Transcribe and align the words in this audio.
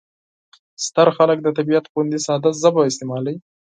ستر 0.85 1.07
خلک 1.17 1.37
د 1.43 1.47
طبیعت 1.57 1.85
غوندې 1.91 2.17
ساده 2.25 2.49
ژبه 2.61 2.81
استعمالوي. 2.85 3.37